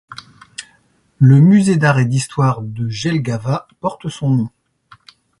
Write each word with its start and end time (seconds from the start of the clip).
Le 1.19 1.39
musée 1.41 1.77
d'art 1.77 1.99
et 1.99 2.05
d'histoire 2.07 2.63
de 2.63 2.89
Jelgava 2.89 3.67
porte 3.81 4.09
son 4.09 4.31
nom. 4.31 4.49